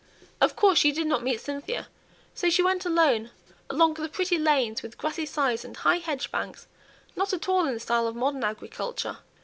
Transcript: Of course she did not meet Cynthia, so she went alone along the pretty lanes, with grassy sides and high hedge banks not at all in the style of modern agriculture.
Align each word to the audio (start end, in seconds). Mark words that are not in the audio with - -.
Of 0.41 0.55
course 0.55 0.79
she 0.79 0.91
did 0.91 1.05
not 1.05 1.21
meet 1.21 1.39
Cynthia, 1.39 1.87
so 2.33 2.49
she 2.49 2.63
went 2.63 2.87
alone 2.87 3.29
along 3.69 3.93
the 3.93 4.09
pretty 4.09 4.35
lanes, 4.39 4.81
with 4.81 4.97
grassy 4.97 5.27
sides 5.27 5.63
and 5.63 5.77
high 5.77 5.99
hedge 5.99 6.31
banks 6.31 6.65
not 7.15 7.33
at 7.33 7.47
all 7.47 7.67
in 7.67 7.75
the 7.75 7.79
style 7.79 8.07
of 8.07 8.15
modern 8.15 8.43
agriculture. 8.43 9.19